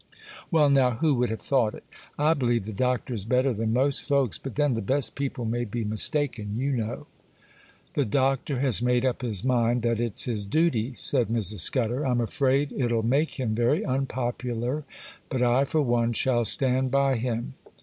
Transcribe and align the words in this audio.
[A] 0.41 0.45
Well 0.49 0.71
now, 0.71 0.91
who 0.95 1.13
would 1.13 1.29
have 1.29 1.41
thought 1.43 1.75
it? 1.75 1.83
I 2.17 2.33
believe 2.33 2.65
the 2.65 2.73
Doctor 2.73 3.13
is 3.13 3.23
better 3.23 3.53
than 3.53 3.71
most 3.71 4.01
folks; 4.07 4.39
but 4.39 4.55
then 4.55 4.73
the 4.73 4.81
best 4.81 5.13
people 5.13 5.45
may 5.45 5.63
be 5.63 5.83
mistaken, 5.83 6.55
you 6.57 6.71
know.' 6.71 7.05
'The 7.93 8.05
Doctor 8.05 8.59
has 8.61 8.81
made 8.81 9.05
up 9.05 9.21
his 9.21 9.43
mind 9.43 9.83
that 9.83 9.99
it's 9.99 10.23
his 10.23 10.47
duty,' 10.47 10.95
said 10.97 11.27
Mrs. 11.27 11.59
Scudder. 11.59 12.03
'I'm 12.03 12.19
afraid 12.19 12.71
it'll 12.71 13.03
make 13.03 13.39
him 13.39 13.53
very 13.53 13.85
unpopular; 13.85 14.85
but 15.29 15.43
I, 15.43 15.65
for 15.65 15.83
one, 15.83 16.13
shall 16.13 16.45
stand 16.45 16.89
by 16.89 17.17
him. 17.17 17.53